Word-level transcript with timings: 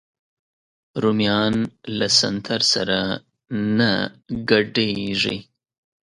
رومیان 1.03 1.55
له 1.97 2.07
سنتر 2.19 2.61
سره 2.73 2.97
نه 3.77 3.91
ګډېږي 4.49 5.37